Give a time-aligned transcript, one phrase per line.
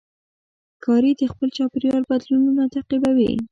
[0.75, 3.33] ښکاري د خپل چاپېریال بدلونونه تعقیبوي.